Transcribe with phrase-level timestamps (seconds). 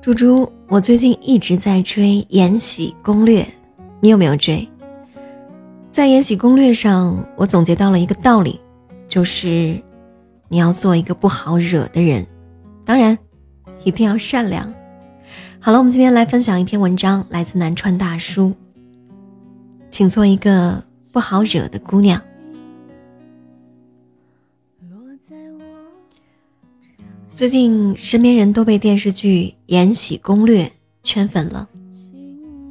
[0.00, 3.42] 猪猪，我最近一直在追《延禧攻略》，
[4.00, 4.66] 你有没有追？
[5.92, 8.58] 在《延禧攻略》上，我总结到了一个道理，
[9.10, 9.78] 就是
[10.48, 12.26] 你要做一个不好惹的人，
[12.82, 13.18] 当然
[13.84, 14.72] 一定要善良。
[15.58, 18.54] 好了，我们今天来分享一篇文章，来自南川大叔，
[19.90, 20.82] 请做一个
[21.12, 22.18] 不好惹的姑娘。
[27.40, 30.64] 最近身边人都被电视剧《延禧攻略》
[31.02, 31.70] 圈粉了。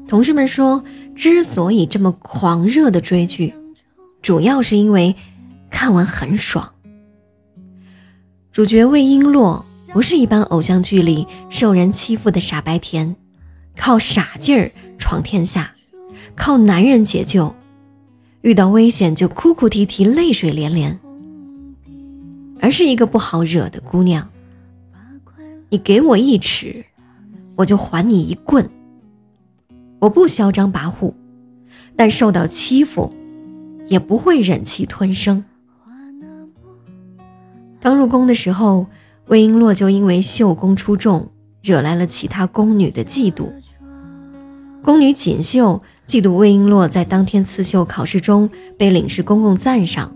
[0.08, 0.84] 同事们说，
[1.16, 3.56] 之所以这么狂热的追剧，
[4.22, 5.16] 主要是因为
[5.72, 6.72] 看完很爽。
[8.52, 13.16] 主角魏璎珞不是一般偶像剧里受人欺负的傻白甜，
[13.76, 15.74] 靠傻劲儿闯天下，
[16.36, 17.56] 靠男人解救，
[18.42, 21.00] 遇到危险就哭哭啼啼、泪水连连，
[22.62, 24.30] 而是一个不好惹的姑娘。
[25.72, 26.86] 你给我一尺，
[27.58, 28.68] 我就还你一棍。
[30.00, 31.14] 我不嚣张跋扈，
[31.96, 33.14] 但受到欺负，
[33.86, 35.46] 也不会忍气吞声。
[37.80, 38.88] 刚入宫的时候，
[39.28, 41.30] 魏璎珞就因为绣工出众，
[41.62, 43.52] 惹来了其他宫女的嫉妒。
[44.82, 50.16] 宫女锦绣嫉妒魏璎珞在当天刺绣考试中被领事公公赞赏，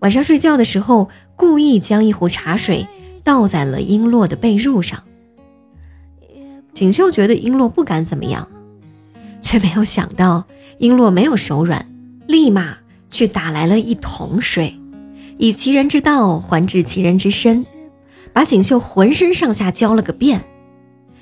[0.00, 2.86] 晚上睡觉的时候故意将一壶茶水。
[3.24, 5.02] 倒在了璎珞的被褥上。
[6.72, 8.48] 锦绣觉得璎珞不敢怎么样，
[9.40, 10.44] 却没有想到
[10.78, 11.88] 璎珞没有手软，
[12.26, 12.78] 立马
[13.10, 14.78] 去打来了一桶水，
[15.38, 17.64] 以其人之道还治其人之身，
[18.32, 20.44] 把锦绣浑身上下浇了个遍，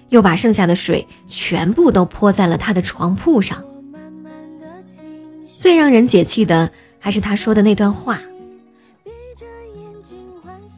[0.08, 3.62] 又把剩下的水全部都泼在了他的床铺上。
[5.58, 8.18] 最让人解气的还是他说的那段话。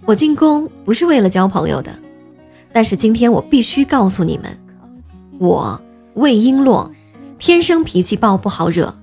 [0.06, 1.94] 我进宫不是为了交朋友的，
[2.72, 4.58] 但是今天我必须告诉你们，
[5.38, 5.80] 我
[6.14, 6.90] 魏璎珞
[7.38, 8.94] 天生脾气暴，不好惹。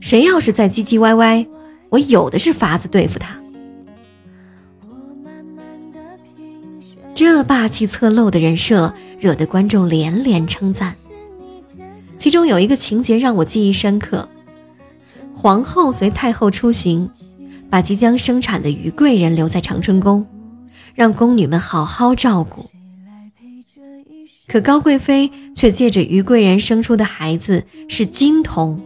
[0.00, 1.46] 谁要是再唧唧歪歪，
[1.90, 3.40] 我有的是法子对付他。
[7.14, 10.94] 这霸气侧漏的人设，惹得观众连连称赞。
[12.16, 14.28] 其中有一个情节让我记忆深刻：
[15.34, 17.10] 皇后随太后出行。
[17.70, 20.26] 把即将生产的于贵人留在长春宫，
[20.94, 22.66] 让宫女们好好照顾。
[24.48, 28.80] 可高贵妃却借着于贵人生出的孩子是金童，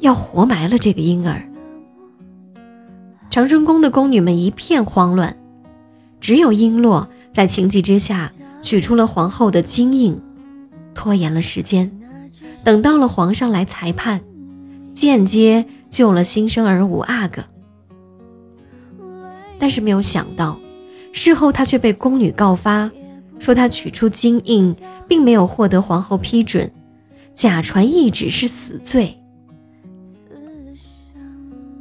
[0.00, 1.42] 要活埋了这个婴儿。
[3.30, 5.38] 长春宫的宫女们一片慌乱，
[6.20, 8.30] 只有璎珞在情急之下
[8.60, 10.20] 取出了皇后的金印，
[10.94, 11.90] 拖延了时间，
[12.62, 14.20] 等到了皇上来裁判，
[14.92, 15.64] 间接。
[15.90, 17.44] 救了新生儿五阿哥，
[19.58, 20.58] 但是没有想到，
[21.12, 22.88] 事后他却被宫女告发，
[23.40, 24.74] 说他取出金印
[25.08, 26.70] 并没有获得皇后批准，
[27.34, 29.18] 假传懿旨是死罪。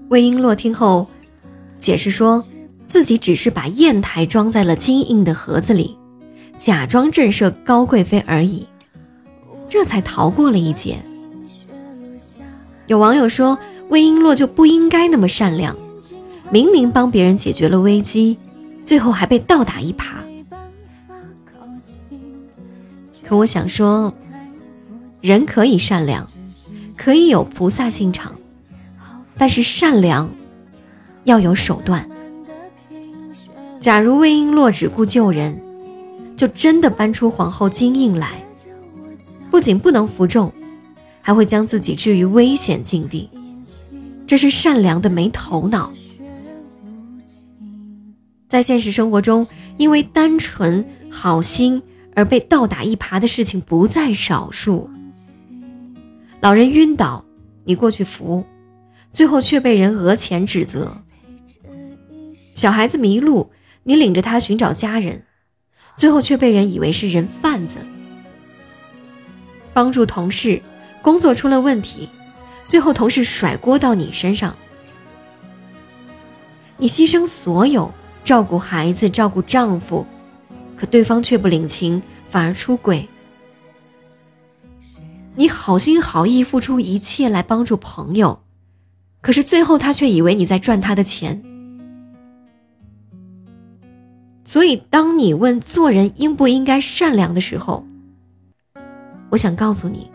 [0.09, 1.07] 魏璎珞听后，
[1.77, 2.43] 解释说
[2.87, 5.95] 自己只是把砚台装在了金印的盒子里，
[6.57, 8.65] 假装震慑高贵妃而已，
[9.69, 10.97] 这才逃过了一劫。
[12.87, 13.55] 有网友说。
[13.89, 15.75] 魏璎珞就不应该那么善良，
[16.51, 18.37] 明明帮别人解决了危机，
[18.85, 20.17] 最后还被倒打一耙。
[23.23, 24.13] 可我想说，
[25.21, 26.27] 人可以善良，
[26.95, 28.35] 可以有菩萨心肠，
[29.37, 30.29] 但是善良
[31.23, 32.07] 要有手段。
[33.79, 35.59] 假如魏璎珞只顾救人，
[36.37, 38.43] 就真的搬出皇后金印来，
[39.49, 40.51] 不仅不能服众，
[41.21, 43.29] 还会将自己置于危险境地。
[44.29, 45.91] 这是善良的没头脑，
[48.47, 49.47] 在现实生活中，
[49.77, 51.81] 因为单纯好心
[52.13, 54.87] 而被倒打一耙的事情不在少数。
[56.41, 57.25] 老人晕倒，
[57.63, 58.45] 你过去扶，
[59.11, 61.01] 最后却被人讹钱指责；
[62.53, 63.49] 小孩子迷路，
[63.81, 65.23] 你领着他寻找家人，
[65.95, 67.79] 最后却被人以为是人贩子；
[69.73, 70.61] 帮助同事，
[71.01, 72.09] 工作出了问题。
[72.69, 74.55] 最后，同事甩锅到你身上，
[76.77, 77.91] 你牺牲所有
[78.23, 80.05] 照顾孩子、照顾丈夫，
[80.77, 81.99] 可对方却不领情，
[82.29, 83.09] 反而出轨。
[85.33, 88.43] 你好心好意付出一切来帮助朋友，
[89.19, 91.43] 可是最后他却以为你在赚他的钱。
[94.45, 97.87] 所以，当你问做人应不应该善良的时候，
[99.31, 100.11] 我想告诉你。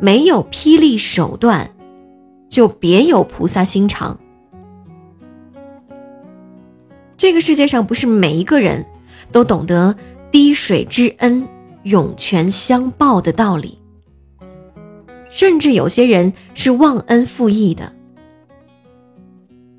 [0.00, 1.70] 没有霹雳手段，
[2.48, 4.18] 就别有菩萨心肠。
[7.16, 8.84] 这个世界上不是每一个人
[9.32, 9.96] 都懂得
[10.30, 11.48] 滴水之恩，
[11.84, 13.78] 涌泉相报的道理。
[15.30, 17.92] 甚至有些人是忘恩负义的。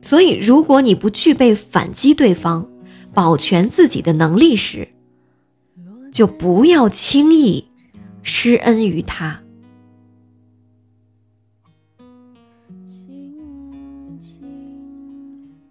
[0.01, 2.69] 所以，如果你不具备反击对方、
[3.13, 4.89] 保全自己的能力时，
[6.11, 7.69] 就不要轻易
[8.21, 9.44] 施恩于他。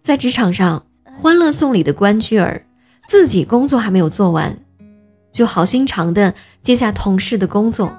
[0.05, 0.85] 在职场上，
[1.19, 2.67] 《欢乐颂》里的关雎尔，
[3.07, 4.59] 自己工作还没有做完，
[5.33, 7.91] 就好心肠的接下同事的工作，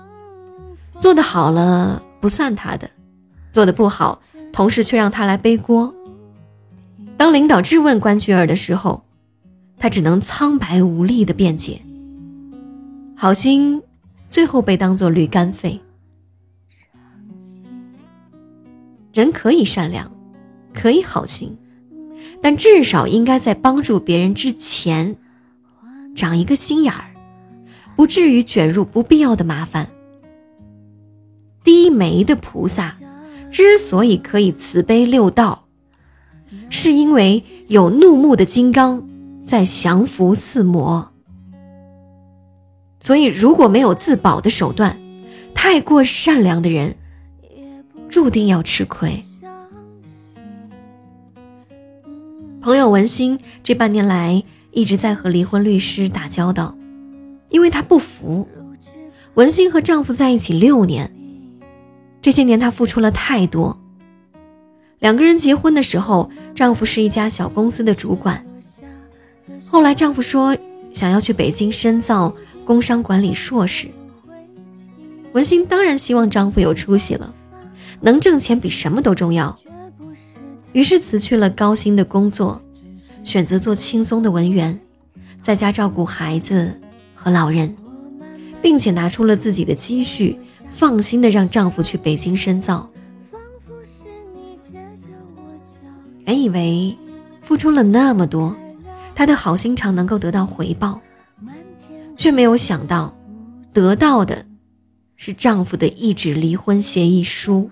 [1.00, 2.88] 做得好了不算他的，
[3.52, 4.22] 做得不好，
[4.54, 5.92] 同事却让他来背锅。
[7.18, 9.04] 当领导质问关雎尔的时候，
[9.80, 11.81] 他只能苍白无力的辩解。
[13.18, 13.81] 好心
[14.30, 15.81] 最后被当做驴肝肺。
[19.12, 20.12] 人可以善良，
[20.72, 21.58] 可以好心。
[22.42, 25.16] 但至少应该在帮助别人之前，
[26.16, 27.12] 长一个心眼儿，
[27.96, 29.90] 不至于卷入不必要的麻烦。
[31.64, 32.98] 低眉的菩萨
[33.52, 35.66] 之所以可以慈悲六道，
[36.70, 39.08] 是因为有怒目的金刚
[39.46, 41.12] 在降服四魔。
[43.00, 44.98] 所以，如果没有自保的手段，
[45.54, 46.98] 太过善良的人，
[48.10, 49.24] 注定要吃亏。
[52.65, 56.75] 朋友文心这半年来一直在和离婚律师打交道，
[57.50, 58.50] 因为她不服。
[59.35, 61.13] 文心和丈夫在一起六年，
[62.23, 63.79] 这些年她付出了太多。
[64.97, 68.44] 两个人结婚的时候，丈夫是一家小公司的主管。
[69.67, 70.57] 后来丈夫说
[70.91, 72.35] 想要去北京深造
[72.65, 73.89] 工商管理硕士，
[75.33, 77.31] 文心当然希望丈夫有出息了，
[78.01, 79.56] 能挣钱比什么都重要。
[80.75, 82.62] 于是辞去了高薪的工作，
[83.24, 84.77] 选择做轻松的文员，
[85.42, 86.81] 在家照顾孩子
[87.13, 87.74] 和老人，
[88.62, 90.38] 并且拿出了自己的积蓄，
[90.69, 92.92] 放心的让丈夫去北京深造。
[96.25, 96.98] 原以为
[97.42, 98.54] 付出了那么多，
[99.16, 101.00] 她的好心肠能够得到回报，
[102.18, 103.16] 却没有想到，
[103.72, 104.45] 得到的
[105.16, 107.72] 是丈夫的一纸离婚协议书。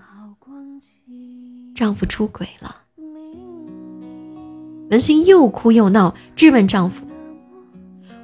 [1.74, 2.76] 丈夫出轨了。
[4.94, 7.04] 文心又哭又闹，质问丈夫：“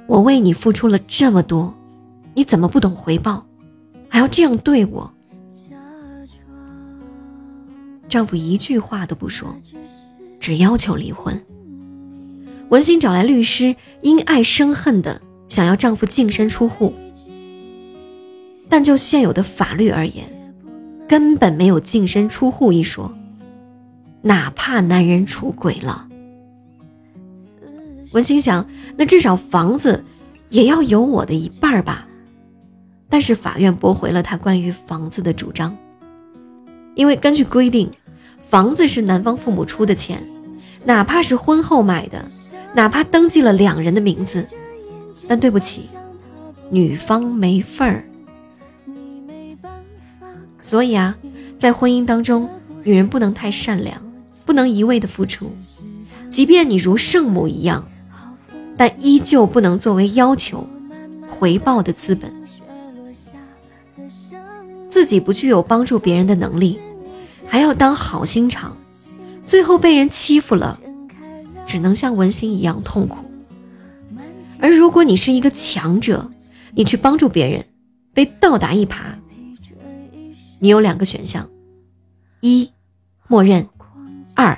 [0.07, 1.75] 我为你付出了这么多，
[2.33, 3.45] 你怎么不懂回报，
[4.07, 5.13] 还要这样对我？”
[8.07, 9.53] 丈夫一句话都不说，
[10.39, 11.43] 只要求离婚。
[12.69, 16.93] 文心找来律师，因爱生恨的想要丈夫净身出户，
[18.69, 20.53] 但就现有的法律而言，
[21.05, 23.11] 根本没有净身出户一说，
[24.21, 26.07] 哪怕男人出轨了。
[28.11, 28.67] 文心想，
[28.97, 30.03] 那至少房子
[30.49, 32.07] 也要有我的一半吧。
[33.09, 35.77] 但是法院驳回了他关于房子的主张，
[36.95, 37.91] 因为根据规定，
[38.49, 40.25] 房子是男方父母出的钱，
[40.85, 42.31] 哪怕是婚后买的，
[42.73, 44.47] 哪怕登记了两人的名字，
[45.27, 45.89] 但对不起，
[46.69, 48.05] 女方没份儿。
[50.61, 51.17] 所以啊，
[51.57, 52.49] 在婚姻当中，
[52.83, 54.01] 女人不能太善良，
[54.45, 55.51] 不能一味的付出，
[56.29, 57.87] 即便你如圣母一样。
[58.81, 60.67] 但依旧不能作为要求
[61.29, 62.33] 回报的资本，
[64.89, 66.79] 自己不具有帮助别人的能力，
[67.45, 68.75] 还要当好心肠，
[69.45, 70.79] 最后被人欺负了，
[71.67, 73.17] 只能像文心一样痛苦。
[74.59, 76.31] 而如果你是一个强者，
[76.73, 77.63] 你去帮助别人，
[78.15, 79.13] 被倒打一耙，
[80.57, 81.47] 你有两个选项：
[82.39, 82.71] 一，
[83.27, 83.65] 默认；
[84.35, 84.57] 二，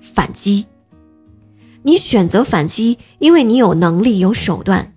[0.00, 0.66] 反击。
[1.88, 4.92] 你选择反击，因为你有能力、有手段，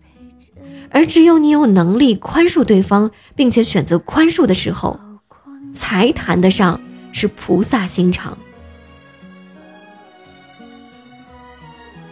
[0.89, 5.00] 而只有你有能力宽恕对方，并且选择宽恕的时候，
[5.74, 6.81] 才谈得上
[7.13, 8.38] 是菩萨心肠。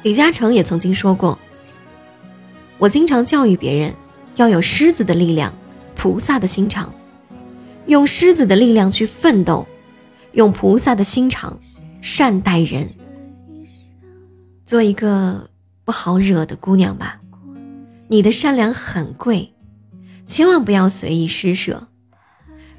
[0.03, 1.37] 李嘉诚也曾经说过
[2.79, 3.93] ：“我经常教育别人，
[4.37, 5.53] 要有狮子的力量，
[5.93, 6.93] 菩萨的心肠，
[7.87, 9.67] 用狮子的力量去奋斗，
[10.31, 11.59] 用菩萨的心肠
[12.01, 12.89] 善待人。”
[14.69, 15.49] 做一个
[15.83, 17.19] 不好惹的姑娘吧，
[18.07, 19.55] 你的善良很贵，
[20.27, 21.87] 千万不要随意施舍，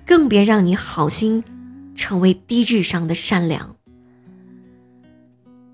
[0.07, 1.43] 更别让你好心
[1.97, 3.75] 成为低智商的善良。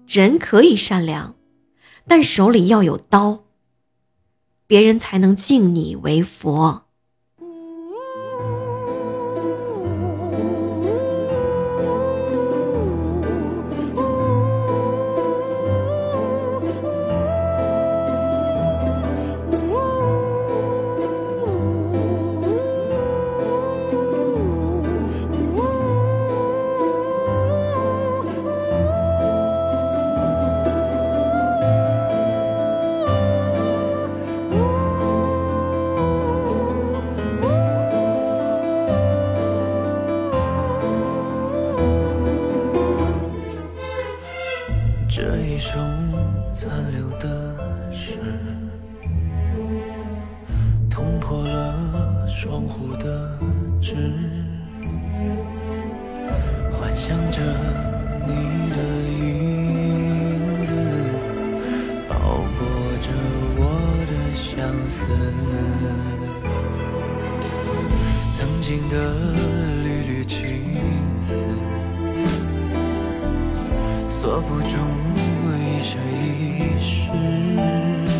[0.08, 1.34] 人可以善良，
[2.08, 3.44] 但手里要有刀，
[4.66, 6.85] 别人才能敬你为佛。
[46.56, 47.54] 残留的
[47.92, 48.16] 是，
[50.88, 53.38] 捅破了窗户的
[53.78, 53.94] 纸，
[56.72, 57.42] 幻想着
[58.26, 58.76] 你的
[59.18, 60.72] 影子，
[62.08, 62.16] 包
[62.58, 62.66] 裹
[63.02, 63.10] 着
[63.58, 63.60] 我
[64.08, 65.04] 的相思。
[68.32, 68.94] 曾经的
[69.82, 70.64] 缕缕情
[71.18, 71.44] 丝，
[74.08, 74.78] 锁不住
[75.78, 78.15] 一生一世